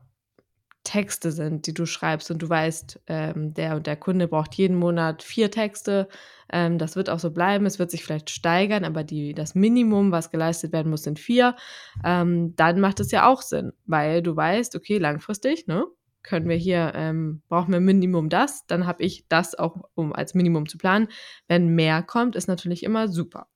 Texte 0.87 1.33
sind, 1.33 1.67
die 1.67 1.73
du 1.73 1.85
schreibst 1.85 2.31
und 2.31 2.41
du 2.41 2.47
weißt, 2.47 3.01
ähm, 3.07 3.53
der 3.53 3.75
und 3.75 3.87
der 3.87 3.97
Kunde 3.97 4.29
braucht 4.29 4.55
jeden 4.55 4.77
Monat 4.77 5.21
vier 5.21 5.51
Texte. 5.51 6.07
Ähm, 6.49 6.77
das 6.77 6.95
wird 6.95 7.09
auch 7.09 7.19
so 7.19 7.31
bleiben. 7.31 7.65
Es 7.65 7.77
wird 7.77 7.91
sich 7.91 8.05
vielleicht 8.05 8.29
steigern, 8.29 8.85
aber 8.85 9.03
die, 9.03 9.33
das 9.33 9.53
Minimum, 9.53 10.13
was 10.13 10.31
geleistet 10.31 10.71
werden 10.71 10.89
muss, 10.89 11.03
sind 11.03 11.19
vier. 11.19 11.57
Ähm, 12.05 12.55
dann 12.55 12.79
macht 12.79 13.01
es 13.01 13.11
ja 13.11 13.27
auch 13.27 13.41
Sinn, 13.41 13.73
weil 13.85 14.21
du 14.21 14.33
weißt, 14.37 14.77
okay, 14.77 14.97
langfristig, 14.97 15.67
ne? 15.67 15.83
Können 16.23 16.49
wir 16.49 16.55
hier, 16.55 16.91
ähm, 16.95 17.41
brauchen 17.47 17.71
wir 17.71 17.79
Minimum 17.79 18.29
das, 18.29 18.65
dann 18.67 18.85
habe 18.85 19.03
ich 19.03 19.25
das 19.29 19.55
auch, 19.55 19.89
um 19.95 20.13
als 20.13 20.33
Minimum 20.33 20.67
zu 20.67 20.77
planen. 20.77 21.07
Wenn 21.47 21.69
mehr 21.69 22.03
kommt, 22.03 22.35
ist 22.35 22.47
natürlich 22.47 22.83
immer 22.83 23.07
super. 23.07 23.47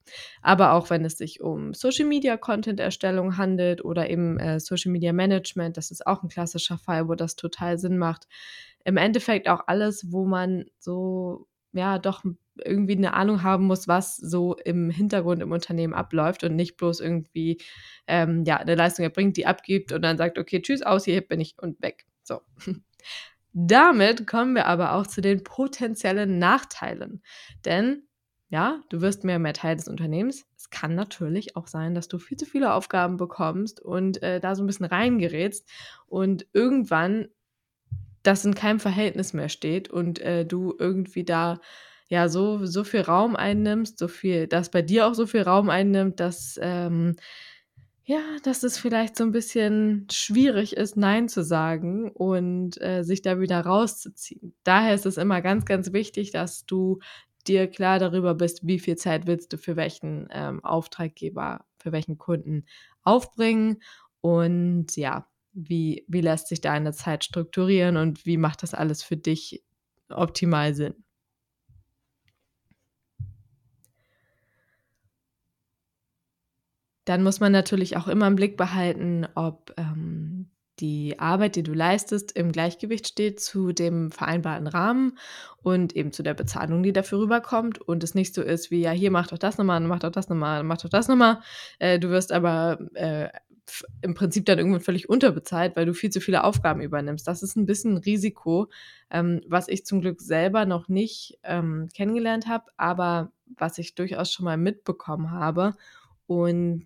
Aber 0.41 0.73
auch 0.73 0.89
wenn 0.89 1.03
es 1.05 1.17
sich 1.17 1.41
um 1.41 1.73
Social 1.73 2.05
Media 2.05 2.37
Content 2.37 2.79
Erstellung 2.79 3.37
handelt 3.37 3.83
oder 3.83 4.09
eben 4.09 4.39
äh, 4.39 4.59
Social 4.59 4.91
Media 4.91 5.13
Management, 5.13 5.77
das 5.77 5.91
ist 5.91 6.07
auch 6.07 6.23
ein 6.23 6.29
klassischer 6.29 6.77
Fall, 6.77 7.07
wo 7.07 7.15
das 7.15 7.35
total 7.35 7.77
Sinn 7.77 7.97
macht. 7.97 8.27
Im 8.85 8.97
Endeffekt 8.97 9.47
auch 9.49 9.67
alles, 9.67 10.11
wo 10.11 10.25
man 10.25 10.65
so 10.79 11.47
ja 11.73 11.99
doch 11.99 12.23
irgendwie 12.63 12.97
eine 12.97 13.13
Ahnung 13.13 13.43
haben 13.43 13.65
muss, 13.65 13.87
was 13.87 14.17
so 14.17 14.55
im 14.55 14.89
Hintergrund 14.89 15.41
im 15.41 15.51
Unternehmen 15.51 15.93
abläuft 15.93 16.43
und 16.43 16.55
nicht 16.55 16.77
bloß 16.77 16.99
irgendwie 16.99 17.61
ähm, 18.07 18.43
ja 18.45 18.57
eine 18.57 18.75
Leistung 18.75 19.03
erbringt, 19.03 19.37
die 19.37 19.45
abgibt 19.45 19.91
und 19.91 20.01
dann 20.01 20.17
sagt, 20.17 20.37
okay, 20.37 20.61
tschüss, 20.61 20.81
aus, 20.81 21.05
hier 21.05 21.21
bin 21.21 21.39
ich 21.39 21.55
und 21.57 21.81
weg. 21.81 22.05
So. 22.23 22.41
Damit 23.53 24.27
kommen 24.27 24.55
wir 24.55 24.65
aber 24.67 24.93
auch 24.93 25.07
zu 25.07 25.21
den 25.21 25.43
potenziellen 25.43 26.39
Nachteilen. 26.39 27.21
Denn 27.65 28.03
ja, 28.49 28.81
du 28.89 29.01
wirst 29.01 29.23
mehr 29.23 29.37
und 29.37 29.43
mehr 29.43 29.53
Teil 29.53 29.77
des 29.77 29.87
Unternehmens. 29.87 30.45
Es 30.57 30.69
kann 30.69 30.93
natürlich 30.93 31.55
auch 31.55 31.67
sein, 31.67 31.95
dass 31.95 32.09
du 32.09 32.19
viel 32.19 32.37
zu 32.37 32.45
viele 32.45 32.73
Aufgaben 32.73 33.17
bekommst 33.17 33.79
und 33.79 34.21
äh, 34.21 34.41
da 34.41 34.55
so 34.55 34.63
ein 34.63 34.67
bisschen 34.67 34.85
reingerätst 34.85 35.69
und 36.05 36.45
irgendwann 36.51 37.29
das 38.23 38.45
in 38.45 38.53
keinem 38.53 38.79
Verhältnis 38.79 39.33
mehr 39.33 39.49
steht 39.49 39.89
und 39.89 40.19
äh, 40.19 40.45
du 40.45 40.75
irgendwie 40.77 41.23
da 41.23 41.59
ja 42.07 42.27
so, 42.27 42.65
so 42.65 42.83
viel 42.83 43.01
Raum 43.01 43.37
einnimmst, 43.37 43.97
so 43.97 44.09
viel, 44.09 44.47
dass 44.47 44.69
bei 44.69 44.81
dir 44.81 45.07
auch 45.07 45.13
so 45.13 45.25
viel 45.25 45.43
Raum 45.43 45.69
einnimmt, 45.69 46.19
dass 46.19 46.59
ähm, 46.61 47.15
ja, 48.03 48.19
dass 48.43 48.63
es 48.63 48.77
vielleicht 48.77 49.15
so 49.15 49.23
ein 49.23 49.31
bisschen 49.31 50.07
schwierig 50.11 50.75
ist, 50.75 50.97
nein 50.97 51.29
zu 51.29 51.43
sagen 51.43 52.09
und, 52.11 52.81
äh, 52.81 53.03
sich 53.03 53.21
da 53.21 53.39
wieder 53.39 53.61
rauszuziehen. 53.61 54.55
Daher 54.63 54.95
ist 54.95 55.05
es 55.05 55.17
immer 55.17 55.41
ganz, 55.41 55.65
ganz 55.65 55.93
wichtig, 55.93 56.31
dass 56.31 56.65
du 56.65 56.99
dir 57.47 57.67
klar 57.67 57.99
darüber 57.99 58.33
bist, 58.35 58.65
wie 58.67 58.79
viel 58.79 58.95
Zeit 58.97 59.27
willst 59.27 59.53
du 59.53 59.57
für 59.57 59.75
welchen, 59.75 60.27
ähm, 60.31 60.63
Auftraggeber, 60.63 61.65
für 61.77 61.91
welchen 61.91 62.17
Kunden 62.17 62.65
aufbringen 63.03 63.81
und 64.21 64.95
ja, 64.97 65.27
wie 65.53 66.05
wie 66.07 66.21
lässt 66.21 66.47
sich 66.47 66.61
deine 66.61 66.93
Zeit 66.93 67.23
strukturieren 67.25 67.97
und 67.97 68.25
wie 68.25 68.37
macht 68.37 68.63
das 68.63 68.73
alles 68.73 69.03
für 69.03 69.17
dich 69.17 69.63
optimal 70.09 70.73
Sinn? 70.75 71.03
Dann 77.05 77.23
muss 77.23 77.39
man 77.39 77.51
natürlich 77.51 77.97
auch 77.97 78.07
immer 78.07 78.27
im 78.27 78.35
Blick 78.35 78.57
behalten, 78.57 79.27
ob, 79.35 79.73
ähm, 79.77 80.49
die 80.79 81.19
Arbeit, 81.19 81.55
die 81.55 81.63
du 81.63 81.73
leistest, 81.73 82.31
im 82.31 82.51
Gleichgewicht 82.51 83.07
steht 83.07 83.39
zu 83.39 83.71
dem 83.71 84.09
vereinbarten 84.11 84.65
Rahmen 84.67 85.17
und 85.61 85.95
eben 85.95 86.11
zu 86.11 86.23
der 86.23 86.33
Bezahlung, 86.33 86.81
die 86.81 86.93
dafür 86.93 87.19
rüberkommt 87.19 87.79
und 87.79 88.03
es 88.03 88.15
nicht 88.15 88.33
so 88.33 88.41
ist 88.41 88.71
wie: 88.71 88.81
„Ja, 88.81 88.91
hier, 88.91 89.11
mach 89.11 89.27
doch 89.27 89.37
das 89.37 89.57
noch 89.57 89.65
mal, 89.65 89.79
mach 89.81 89.99
doch 89.99 90.11
das 90.11 90.29
noch 90.29 90.35
mal, 90.37 90.63
mach 90.63 90.77
doch 90.77 90.89
das 90.89 91.07
noch 91.07 91.15
mal.“ 91.17 91.41
Äh, 91.79 91.99
du 91.99 92.09
wirst 92.09 92.31
aber, 92.31 92.79
äh, 92.95 93.29
im 94.01 94.15
Prinzip 94.15 94.45
dann 94.45 94.57
irgendwann 94.57 94.81
völlig 94.81 95.07
unterbezahlt, 95.07 95.75
weil 95.75 95.85
du 95.85 95.93
viel 95.93 96.09
zu 96.09 96.19
viele 96.19 96.43
Aufgaben 96.43 96.81
übernimmst. 96.81 97.27
Das 97.27 97.43
ist 97.43 97.55
ein 97.55 97.65
bisschen 97.65 97.93
'n 97.95 97.97
Risiko, 98.03 98.69
ähm, 99.11 99.41
was 99.47 99.67
ich 99.67 99.85
zum 99.85 100.01
Glück 100.01 100.21
selber 100.21 100.65
noch 100.65 100.87
nicht, 100.89 101.37
ähm, 101.43 101.89
kennengelernt 101.95 102.47
habe, 102.47 102.65
aber 102.77 103.31
was 103.57 103.77
ich 103.77 103.95
durchaus 103.95 104.31
schon 104.31 104.45
mal 104.45 104.57
mitbekommen 104.57 105.31
habe 105.31 105.75
und 106.31 106.85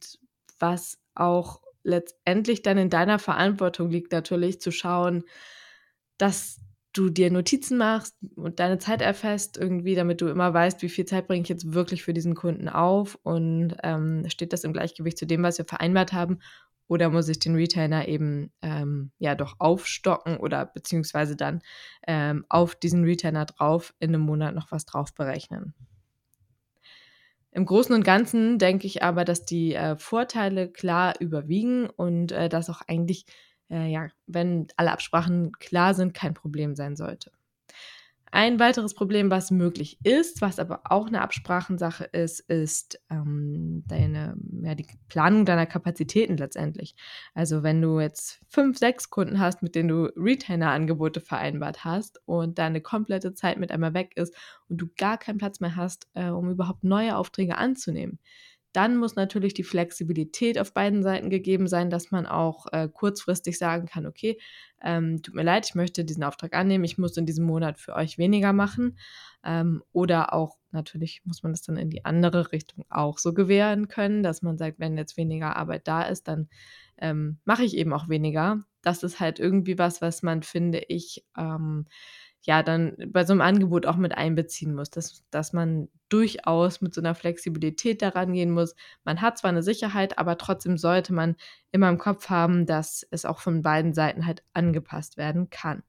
was 0.57 0.97
auch 1.13 1.61
letztendlich 1.83 2.63
dann 2.63 2.79
in 2.79 2.89
deiner 2.89 3.19
Verantwortung 3.19 3.91
liegt 3.91 4.11
natürlich 4.11 4.59
zu 4.59 4.71
schauen, 4.71 5.23
dass 6.17 6.59
du 6.93 7.11
dir 7.11 7.29
Notizen 7.29 7.77
machst 7.77 8.15
und 8.35 8.59
deine 8.59 8.79
Zeit 8.79 9.03
erfasst 9.03 9.57
irgendwie, 9.57 9.93
damit 9.93 10.21
du 10.21 10.29
immer 10.29 10.51
weißt, 10.51 10.81
wie 10.81 10.89
viel 10.89 11.05
Zeit 11.05 11.27
bringe 11.27 11.43
ich 11.43 11.49
jetzt 11.49 11.73
wirklich 11.73 12.01
für 12.01 12.13
diesen 12.13 12.33
Kunden 12.33 12.67
auf 12.69 13.19
und, 13.21 13.75
ähm, 13.83 14.27
steht 14.29 14.51
das 14.51 14.63
im 14.63 14.73
Gleichgewicht 14.73 15.19
zu 15.19 15.27
dem, 15.27 15.43
was 15.43 15.59
wir 15.59 15.65
vereinbart 15.65 16.11
haben 16.11 16.39
oder 16.87 17.11
muss 17.11 17.29
ich 17.29 17.37
den 17.37 17.53
Retainer 17.53 18.07
eben, 18.07 18.51
ähm, 18.63 19.11
ja 19.19 19.35
doch 19.35 19.57
aufstocken 19.59 20.37
oder 20.37 20.65
beziehungsweise 20.65 21.35
dann, 21.35 21.61
ähm, 22.07 22.45
auf 22.49 22.73
diesen 22.75 23.03
Retainer 23.03 23.45
drauf 23.45 23.93
in 23.99 24.09
einem 24.09 24.21
Monat 24.23 24.55
noch 24.55 24.71
was 24.71 24.85
drauf 24.85 25.13
berechnen. 25.13 25.75
Im 27.55 27.65
Großen 27.65 27.95
und 27.95 28.03
Ganzen 28.03 28.59
denke 28.59 28.85
ich 28.85 29.01
aber, 29.01 29.23
dass 29.25 29.45
die, 29.45 29.73
äh, 29.73 29.95
Vorteile 29.97 30.69
klar 30.69 31.13
überwiegen 31.19 31.89
und, 31.89 32.31
äh, 32.33 32.49
dass 32.49 32.69
auch 32.69 32.81
eigentlich, 32.87 33.25
äh, 33.69 33.87
ja, 33.91 34.09
wenn 34.27 34.67
alle 34.77 34.91
Absprachen 34.91 35.53
klar 35.53 35.93
sind, 35.95 36.13
kein 36.13 36.33
Problem 36.35 36.75
sein 36.75 36.95
sollte. 36.97 37.31
Ein 38.35 38.59
weiteres 38.59 38.93
Problem, 38.93 39.31
was 39.31 39.49
möglich 39.49 39.97
ist, 40.03 40.41
was 40.41 40.59
aber 40.59 40.81
auch 40.83 41.07
eine 41.07 41.21
Absprachensache 41.21 42.03
ist, 42.03 42.41
ist, 42.41 42.99
ähm, 43.09 43.85
deine 43.87 44.35
ja, 44.61 44.75
die 44.75 44.85
Planung 45.07 45.45
deiner 45.45 45.65
Kapazitäten 45.65 46.35
letztendlich. 46.35 46.97
Also, 47.33 47.63
wenn 47.63 47.81
du 47.81 48.01
jetzt 48.01 48.41
5, 48.49 48.77
6 48.77 49.09
Kunden 49.09 49.39
hast, 49.39 49.63
mit 49.63 49.73
denen 49.73 49.87
du 49.87 50.11
Retainer-Angebote 50.17 51.21
vereinbart 51.21 51.85
hast 51.85 52.19
und 52.25 52.59
deine 52.59 52.81
komplette 52.81 53.33
Zeit 53.35 53.57
mit 53.57 53.71
einmal 53.71 53.93
weg 53.93 54.11
ist 54.17 54.35
und 54.67 54.81
du 54.81 54.87
gar 54.97 55.17
keinen 55.17 55.37
Platz 55.37 55.61
mehr 55.61 55.77
hast, 55.77 56.09
äh, 56.13 56.27
um 56.27 56.49
überhaupt 56.49 56.83
neue 56.83 57.15
Aufträge 57.15 57.55
anzunehmen, 57.57 58.19
dann 58.75 58.97
muss 58.97 59.15
natürlich 59.15 59.53
die 59.53 59.63
Flexibilität 59.63 60.59
auf 60.59 60.73
beiden 60.73 61.01
Seiten 61.01 61.29
gegeben 61.29 61.67
sein, 61.67 61.89
dass 61.89 62.11
man 62.11 62.25
auch 62.25 62.65
äh, 62.71 62.89
kurzfristig 62.91 63.57
sagen 63.57 63.85
kann, 63.85 64.05
okay, 64.05 64.37
ähm, 64.81 65.21
tut 65.21 65.33
mir 65.33 65.43
leid, 65.43 65.65
ich 65.67 65.75
möchte 65.75 66.03
diesen 66.03 66.23
Auftrag 66.23 66.53
annehmen, 66.53 66.83
ich 66.83 66.97
muss 66.97 67.15
in 67.17 67.25
diesem 67.25 67.45
Monat 67.45 67.79
für 67.79 67.95
euch 67.95 68.17
weniger 68.17 68.53
machen. 68.53 68.97
Ähm, 69.43 69.81
oder 69.93 70.33
auch 70.33 70.57
natürlich 70.71 71.21
muss 71.23 71.43
man 71.43 71.53
das 71.53 71.61
dann 71.61 71.77
in 71.77 71.89
die 71.89 72.03
andere 72.03 72.51
Richtung 72.51 72.85
auch 72.89 73.17
so 73.17 73.33
gewähren 73.33 73.87
können, 73.87 74.23
dass 74.23 74.41
man 74.41 74.57
sagt, 74.57 74.79
wenn 74.79 74.97
jetzt 74.97 75.17
weniger 75.17 75.55
Arbeit 75.55 75.87
da 75.87 76.03
ist, 76.03 76.27
dann 76.27 76.49
ähm, 76.97 77.39
mache 77.45 77.63
ich 77.63 77.77
eben 77.77 77.93
auch 77.93 78.09
weniger. 78.09 78.63
Das 78.81 79.03
ist 79.03 79.19
halt 79.19 79.39
irgendwie 79.39 79.77
was, 79.77 80.01
was 80.01 80.21
man, 80.21 80.43
finde 80.43 80.79
ich, 80.87 81.25
ähm, 81.37 81.85
ja 82.45 82.63
dann 82.63 82.95
bei 83.07 83.25
so 83.25 83.33
einem 83.33 83.41
Angebot 83.41 83.85
auch 83.85 83.97
mit 83.97 84.17
einbeziehen 84.17 84.73
muss, 84.75 84.89
dass 84.89 85.23
dass 85.31 85.53
man 85.53 85.89
durchaus 86.09 86.81
mit 86.81 86.93
so 86.93 87.01
einer 87.01 87.15
Flexibilität 87.15 88.01
daran 88.01 88.33
gehen 88.33 88.51
muss. 88.51 88.75
Man 89.03 89.21
hat 89.21 89.37
zwar 89.37 89.49
eine 89.49 89.63
Sicherheit, 89.63 90.17
aber 90.19 90.37
trotzdem 90.37 90.77
sollte 90.77 91.13
man 91.13 91.35
immer 91.71 91.89
im 91.89 91.97
Kopf 91.97 92.29
haben, 92.29 92.65
dass 92.65 93.05
es 93.11 93.25
auch 93.25 93.39
von 93.39 93.61
beiden 93.63 93.93
Seiten 93.93 94.25
halt 94.25 94.43
angepasst 94.53 95.17
werden 95.17 95.49
kann. 95.49 95.83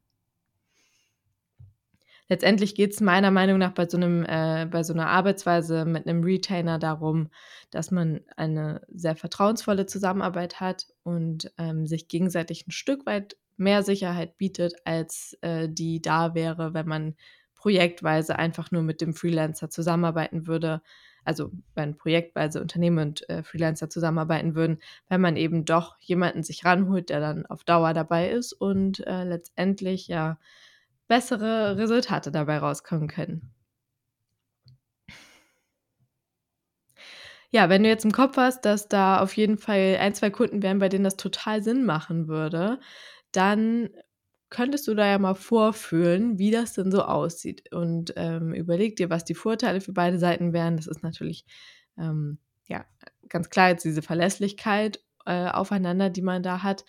Letztendlich 2.29 2.75
geht 2.75 2.93
es 2.93 3.01
meiner 3.01 3.31
Meinung 3.31 3.59
nach 3.59 3.73
bei 3.73 3.89
so 3.89 3.99
'nem 3.99 4.25
äh, 4.25 4.67
bei 4.71 4.83
so 4.83 4.93
einer 4.93 5.07
Arbeitsweise 5.09 5.85
mit 5.85 6.07
einem 6.09 6.25
Retainer 6.25 6.79
darum, 6.79 7.29
dass 7.71 7.91
man 7.93 8.21
eine 8.37 8.83
sehr 8.89 9.15
vertrauensvolle 9.17 9.87
Zusammenarbeit 9.87 10.61
hat 10.61 10.87
und, 11.05 11.53
ähm, 11.59 11.87
sich 11.87 12.09
gegenseitig 12.09 12.67
ein 12.67 12.73
Stück 12.73 13.07
weit 13.07 13.37
mehr 13.57 13.83
Sicherheit 13.83 14.39
bietet, 14.39 14.75
als 14.85 15.37
äh, 15.41 15.69
die 15.69 16.01
da 16.03 16.35
wäre, 16.35 16.75
wenn 16.75 16.87
man 16.89 17.17
projektweise 17.55 18.39
einfach 18.39 18.71
nur 18.71 18.83
mit 18.83 19.01
dem 19.01 19.15
Freelancer 19.15 19.71
zusammenarbeiten 19.71 20.47
würde. 20.47 20.83
Also 21.25 21.51
wenn 21.75 21.97
projektweise 21.97 22.61
Unternehmen 22.61 22.99
und 22.99 23.29
äh, 23.29 23.43
Freelancer 23.43 23.91
zusammenarbeiten 23.91 24.55
würden, 24.55 24.79
wenn 25.09 25.21
man 25.21 25.37
eben 25.37 25.65
doch 25.65 25.97
jemanden 26.01 26.43
sich 26.45 26.65
ranholt, 26.65 27.11
der 27.11 27.21
dann 27.21 27.47
auf 27.47 27.65
Dauer 27.65 27.93
dabei 27.95 28.31
ist 28.31 28.53
und 28.53 29.05
äh, 29.07 29.25
letztendlich 29.25 30.07
ja 30.07 30.39
bessere 31.09 31.77
Resultate 31.79 32.31
dabei 32.31 32.59
rauskommen 32.59 33.09
können. 33.09 33.53
Ja, 37.51 37.69
wenn 37.69 37.83
du 37.83 37.89
jetzt 37.89 38.05
im 38.05 38.13
Kopf 38.13 38.37
hast, 38.37 38.65
dass 38.65 38.89
da 38.89 39.21
auf 39.21 39.37
jeden 39.37 39.57
Fall 39.59 39.97
ein, 40.01 40.15
zwei 40.15 40.31
Kunden 40.31 40.63
wären, 40.63 40.79
bei 40.79 40.89
denen 40.89 41.05
das 41.05 41.17
total 41.17 41.63
Sinn 41.63 41.85
machen 41.85 42.29
würde, 42.29 42.81
dann 43.37 43.91
könntest 44.51 44.87
du 44.89 44.95
da 44.95 45.07
ja 45.07 45.19
mal 45.19 45.35
vorfühlen, 45.35 46.39
wie 46.39 46.51
das 46.51 46.75
denn 46.75 46.91
so 46.93 47.03
aussieht 47.03 47.73
und, 47.75 48.13
ähm, 48.17 48.53
überleg 48.55 48.97
dir, 48.97 49.11
was 49.11 49.25
die 49.25 49.35
Vorteile 49.35 49.81
für 49.81 49.93
beide 49.93 50.19
Seiten 50.19 50.53
wären. 50.53 50.77
Das 50.77 50.87
ist 50.87 51.03
natürlich, 51.03 51.45
ähm, 51.99 52.39
ja, 52.67 52.85
ganz 53.29 53.51
klar 53.51 53.71
jetzt 53.71 53.85
diese 53.85 54.03
Verlässlichkeit, 54.03 55.01
äh, 55.27 55.49
aufeinander, 55.51 56.11
die 56.11 56.23
man 56.23 56.43
da 56.43 56.63
hat. 56.63 56.85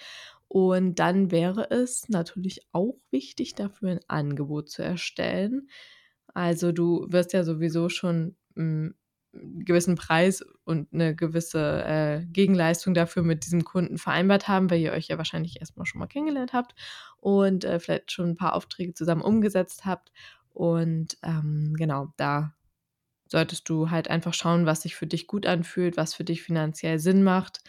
Und 0.49 0.95
dann 0.99 1.31
wäre 1.31 1.69
es 1.71 2.07
natürlich 2.09 2.67
auch 2.71 2.95
wichtig, 3.11 3.55
dafür 3.55 3.91
ein 3.91 3.99
Angebot 4.07 4.69
zu 4.69 4.83
erstellen. 4.83 5.69
Also, 6.33 6.71
du 6.71 7.05
wirst 7.09 7.33
ja 7.33 7.43
sowieso 7.43 7.89
schon, 7.89 8.35
hm 8.55 8.95
gewissen 9.33 9.95
Preis 9.95 10.43
und 10.67 10.93
eine 10.93 11.15
gewisse, 11.15 11.83
äh, 11.85 12.25
Gegenleistung 12.27 12.93
dafür 12.93 13.23
mit 13.23 13.45
diesem 13.45 13.63
Kunden 13.63 13.97
vereinbart 13.97 14.47
haben, 14.47 14.69
weil 14.69 14.79
ihr 14.81 14.93
euch 14.93 15.07
ja 15.07 15.17
wahrscheinlich 15.17 15.59
erst 15.59 15.77
mal 15.77 15.85
schon 15.85 15.99
mal 15.99 16.07
kennengelernt 16.07 16.53
habt 16.53 16.75
und, 17.17 17.63
äh, 17.65 17.79
vielleicht 17.79 18.11
schon 18.11 18.29
ein 18.31 18.37
paar 18.37 18.55
Aufträge 18.55 18.93
zusammen 18.93 19.21
umgesetzt 19.21 19.85
habt. 19.85 20.11
Und, 20.53 21.17
ähm, 21.23 21.73
genau, 21.77 22.13
da 22.17 22.53
solltest 23.29 23.67
du 23.69 23.89
halt 23.91 24.09
einfach 24.09 24.33
schauen, 24.33 24.65
was 24.65 24.81
sich 24.83 24.95
für 24.95 25.07
dich 25.07 25.27
gut 25.27 25.45
anfühlt, 25.45 25.97
was 25.97 26.13
für 26.13 26.23
dich 26.23 26.43
finanziell 26.43 26.99
Sinn 26.99 27.23
macht 27.23 27.61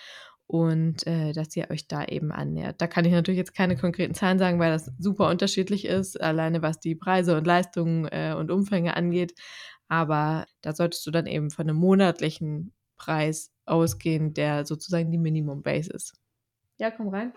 und 0.47 1.07
äh, 1.07 1.33
dass 1.33 1.55
ihr 1.57 1.71
euch 1.71 1.89
da 1.89 2.05
eben 2.05 2.33
annähert. 2.33 2.81
Da 2.81 2.87
kann 2.87 3.05
ich 3.05 3.13
natürlich 3.13 3.39
jetzt 3.39 3.55
keine 3.55 3.77
konkreten 3.77 4.15
Zahlen 4.15 4.39
sagen, 4.39 4.59
weil 4.61 4.71
das 4.73 4.91
super 4.99 5.29
unterschiedlich 5.29 5.85
ist, 5.85 6.21
alleine 6.21 6.63
was 6.63 6.81
die 6.81 6.95
Preise 6.95 7.37
und 7.37 7.47
Leistungen 7.47 8.07
äh, 8.07 8.35
und 8.39 8.51
Umfänge 8.51 8.97
angeht. 8.97 9.35
Aber 9.89 10.47
da 10.63 10.75
solltest 10.75 11.07
du 11.07 11.11
dann 11.11 11.27
eben 11.27 11.51
von 11.51 11.69
einem 11.69 11.77
monatlichen 11.79 12.73
Preis 12.99 13.53
ausgehen, 13.65 14.35
der 14.35 14.67
sozusagen 14.67 15.11
die 15.11 15.19
Minimum 15.19 15.63
Base 15.63 15.91
ist. 15.91 16.15
Ja, 16.79 16.91
komm 16.91 17.09
rein. 17.09 17.33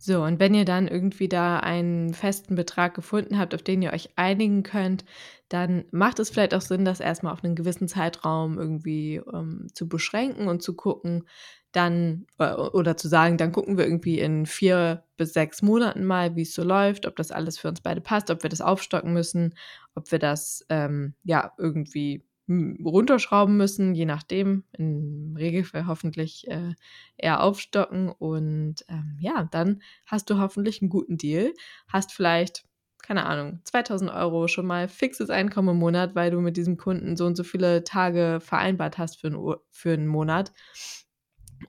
So, 0.00 0.22
und 0.22 0.38
wenn 0.38 0.54
ihr 0.54 0.64
dann 0.64 0.86
irgendwie 0.86 1.28
da 1.28 1.58
einen 1.58 2.14
festen 2.14 2.54
Betrag 2.54 2.94
gefunden 2.94 3.36
habt, 3.36 3.52
auf 3.52 3.62
den 3.62 3.82
ihr 3.82 3.92
euch 3.92 4.10
einigen 4.14 4.62
könnt, 4.62 5.04
dann 5.48 5.86
macht 5.90 6.20
es 6.20 6.30
vielleicht 6.30 6.54
auch 6.54 6.60
Sinn, 6.60 6.84
das 6.84 7.00
erstmal 7.00 7.32
auf 7.32 7.42
einen 7.42 7.56
gewissen 7.56 7.88
Zeitraum 7.88 8.58
irgendwie 8.58 9.16
ähm, 9.32 9.66
zu 9.74 9.88
beschränken 9.88 10.46
und 10.46 10.62
zu 10.62 10.76
gucken, 10.76 11.24
dann 11.72 12.26
äh, 12.38 12.54
oder 12.54 12.96
zu 12.96 13.08
sagen, 13.08 13.38
dann 13.38 13.50
gucken 13.50 13.76
wir 13.76 13.86
irgendwie 13.86 14.20
in 14.20 14.46
vier 14.46 15.02
bis 15.16 15.32
sechs 15.32 15.62
Monaten 15.62 16.04
mal, 16.04 16.36
wie 16.36 16.42
es 16.42 16.54
so 16.54 16.62
läuft, 16.62 17.04
ob 17.06 17.16
das 17.16 17.32
alles 17.32 17.58
für 17.58 17.68
uns 17.68 17.80
beide 17.80 18.00
passt, 18.00 18.30
ob 18.30 18.44
wir 18.44 18.50
das 18.50 18.60
aufstocken 18.60 19.12
müssen, 19.12 19.54
ob 19.96 20.12
wir 20.12 20.20
das 20.20 20.64
ähm, 20.68 21.14
ja 21.24 21.52
irgendwie 21.58 22.24
runterschrauben 22.48 23.56
müssen, 23.56 23.94
je 23.94 24.06
nachdem. 24.06 24.64
Im 24.72 25.34
Regelfall 25.36 25.86
hoffentlich 25.86 26.48
äh, 26.48 26.74
eher 27.16 27.42
aufstocken. 27.42 28.10
Und 28.10 28.84
ähm, 28.88 29.16
ja, 29.20 29.48
dann 29.50 29.82
hast 30.06 30.30
du 30.30 30.38
hoffentlich 30.38 30.80
einen 30.80 30.88
guten 30.88 31.18
Deal. 31.18 31.52
Hast 31.88 32.12
vielleicht, 32.12 32.64
keine 33.02 33.26
Ahnung, 33.26 33.60
2000 33.64 34.10
Euro 34.10 34.48
schon 34.48 34.66
mal 34.66 34.88
fixes 34.88 35.30
Einkommen 35.30 35.70
im 35.70 35.78
Monat, 35.78 36.14
weil 36.14 36.30
du 36.30 36.40
mit 36.40 36.56
diesem 36.56 36.76
Kunden 36.76 37.16
so 37.16 37.26
und 37.26 37.36
so 37.36 37.44
viele 37.44 37.84
Tage 37.84 38.38
vereinbart 38.40 38.98
hast 38.98 39.20
für, 39.20 39.28
ein, 39.28 39.56
für 39.70 39.92
einen 39.92 40.06
Monat. 40.06 40.52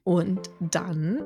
Und 0.03 0.49
dann 0.59 1.23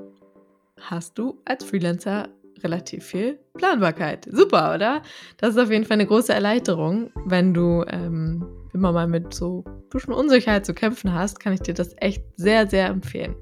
hast 0.80 1.18
du 1.18 1.42
als 1.46 1.64
Freelancer 1.64 2.30
relativ 2.64 3.06
viel 3.06 3.40
Planbarkeit. 3.58 4.28
Super, 4.32 4.74
oder? 4.76 5.02
Das 5.38 5.52
ist 5.52 5.62
auf 5.62 5.72
jeden 5.72 5.86
Fall 5.86 5.96
eine 5.96 6.08
große 6.08 6.34
Erleichterung. 6.34 7.12
Wenn 7.26 7.54
du 7.54 7.84
ähm, 7.88 8.46
immer 8.74 8.92
mal 8.92 9.08
mit 9.08 9.34
so 9.34 9.64
ein 9.66 9.90
bisschen 9.90 10.14
Unsicherheit 10.14 10.66
zu 10.66 10.74
kämpfen 10.74 11.14
hast, 11.14 11.40
kann 11.40 11.54
ich 11.54 11.62
dir 11.62 11.74
das 11.74 11.96
echt 11.98 12.24
sehr, 12.36 12.68
sehr 12.68 12.88
empfehlen. 12.88 13.36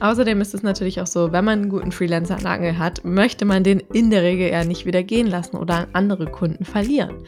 Außerdem 0.00 0.40
ist 0.40 0.54
es 0.54 0.62
natürlich 0.62 1.00
auch 1.00 1.06
so, 1.06 1.30
wenn 1.32 1.44
man 1.44 1.60
einen 1.60 1.68
guten 1.68 1.92
Freelancer 1.92 2.36
an 2.36 2.42
der 2.42 2.52
Angel 2.52 2.78
hat, 2.78 3.04
möchte 3.04 3.44
man 3.44 3.62
den 3.62 3.80
in 3.92 4.10
der 4.10 4.22
Regel 4.22 4.48
eher 4.48 4.64
nicht 4.64 4.86
wieder 4.86 5.02
gehen 5.02 5.26
lassen 5.26 5.56
oder 5.56 5.74
an 5.74 5.86
andere 5.92 6.26
Kunden 6.26 6.64
verlieren. 6.64 7.22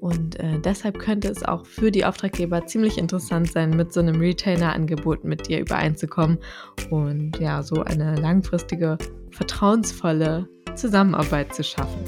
Und 0.00 0.38
äh, 0.38 0.60
deshalb 0.60 0.98
könnte 0.98 1.28
es 1.28 1.44
auch 1.44 1.66
für 1.66 1.90
die 1.90 2.04
Auftraggeber 2.04 2.66
ziemlich 2.66 2.98
interessant 2.98 3.50
sein, 3.50 3.70
mit 3.70 3.92
so 3.92 4.00
einem 4.00 4.20
Retainer-Angebot 4.20 5.24
mit 5.24 5.48
dir 5.48 5.60
übereinzukommen 5.60 6.38
und 6.90 7.38
ja, 7.40 7.62
so 7.62 7.82
eine 7.82 8.14
langfristige, 8.16 8.96
vertrauensvolle 9.30 10.48
Zusammenarbeit 10.74 11.54
zu 11.54 11.64
schaffen. 11.64 12.00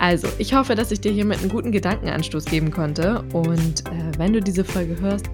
Also, 0.00 0.28
ich 0.38 0.54
hoffe, 0.54 0.74
dass 0.74 0.92
ich 0.92 1.00
dir 1.00 1.10
hiermit 1.10 1.40
einen 1.40 1.48
guten 1.48 1.72
Gedankenanstoß 1.72 2.44
geben 2.44 2.70
konnte. 2.70 3.24
Und 3.32 3.86
äh, 3.88 4.16
wenn 4.16 4.32
du 4.32 4.40
diese 4.40 4.64
Folge 4.64 4.98
hörst, 5.00 5.28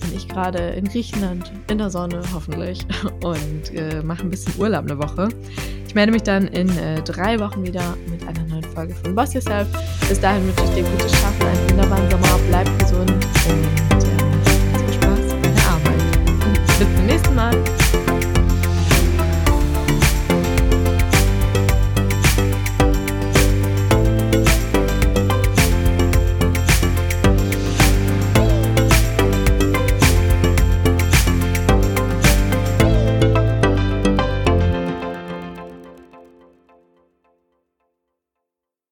bin 0.00 0.14
ich 0.14 0.28
gerade 0.28 0.58
in 0.58 0.86
Griechenland, 0.86 1.50
in 1.70 1.78
der 1.78 1.90
Sonne 1.90 2.22
hoffentlich, 2.34 2.86
und 3.24 3.74
äh, 3.74 4.02
mache 4.02 4.22
ein 4.22 4.30
bisschen 4.30 4.52
Urlaub 4.58 4.84
eine 4.84 4.98
Woche. 4.98 5.28
Ich 5.86 5.94
melde 5.94 6.12
mich 6.12 6.22
dann 6.22 6.46
in 6.48 6.68
äh, 6.78 7.02
drei 7.02 7.40
Wochen 7.40 7.64
wieder 7.64 7.96
mit 8.10 8.22
einer 8.28 8.44
neuen 8.44 8.62
Folge 8.62 8.94
von 8.94 9.14
Boss 9.14 9.34
Yourself. 9.34 9.66
Bis 10.08 10.20
dahin 10.20 10.46
wünsche 10.46 10.64
ich 10.64 10.70
dir 10.70 10.82
gutes 10.84 11.12
Schaffen, 11.12 11.46
einen 11.46 11.70
wunderbaren 11.70 12.10
Sommer, 12.10 12.38
bleib 12.48 12.78
gesund 12.78 13.10
und 13.10 14.04
äh, 14.04 14.78
viel 14.78 14.94
Spaß 14.94 15.34
bei 15.42 15.48
der 15.48 15.68
Arbeit. 15.68 16.46
Und 16.46 16.78
bis 16.78 16.96
zum 16.96 17.06
nächsten 17.06 17.34
Mal. 17.34 17.79